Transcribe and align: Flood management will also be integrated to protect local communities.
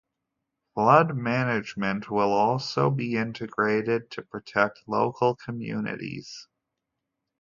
Flood 0.73 1.15
management 1.15 2.09
will 2.09 2.33
also 2.33 2.89
be 2.89 3.17
integrated 3.17 4.09
to 4.09 4.23
protect 4.23 4.81
local 4.87 5.35
communities. 5.35 6.47